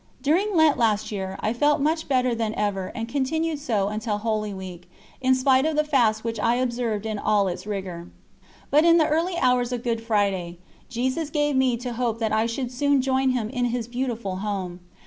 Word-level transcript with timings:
During 0.23 0.55
Lent 0.55 0.79
last 0.79 1.11
year 1.11 1.37
I 1.41 1.53
felt 1.53 1.79
much 1.79 2.07
better 2.07 2.33
than 2.33 2.55
ever 2.55 2.87
and 2.95 3.07
continued 3.07 3.59
so 3.59 3.89
until 3.89 4.17
Holy 4.17 4.51
Week, 4.51 4.89
in 5.21 5.35
spite 5.35 5.63
of 5.63 5.75
the 5.75 5.83
fast 5.83 6.23
which 6.23 6.39
I 6.39 6.55
observed 6.55 7.05
in 7.05 7.19
all 7.19 7.47
its 7.47 7.67
rigour. 7.67 8.09
But 8.71 8.83
in 8.83 8.97
the 8.97 9.07
early 9.07 9.37
hours 9.37 9.71
of 9.71 9.83
Good 9.83 10.01
Friday, 10.01 10.57
Jesus 10.89 11.29
gave 11.29 11.55
me 11.55 11.77
to 11.77 11.93
hope 11.93 12.17
that 12.17 12.33
I 12.33 12.47
should 12.47 12.71
soon 12.71 12.99
join 12.99 13.29
Him 13.29 13.51
in 13.51 13.65
His 13.65 13.87
beautiful 13.87 14.37
Home. 14.37 14.79